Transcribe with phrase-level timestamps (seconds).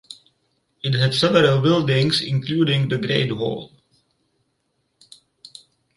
[0.81, 3.71] It had several buildings, including the great hall.